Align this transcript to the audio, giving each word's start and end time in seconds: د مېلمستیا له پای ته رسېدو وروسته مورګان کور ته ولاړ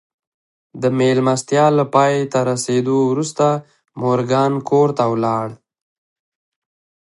د 0.81 0.83
مېلمستیا 0.97 1.65
له 1.77 1.85
پای 1.93 2.13
ته 2.31 2.39
رسېدو 2.51 2.97
وروسته 3.11 3.45
مورګان 4.01 4.53
کور 4.69 4.89
ته 4.97 5.03
ولاړ 5.13 5.47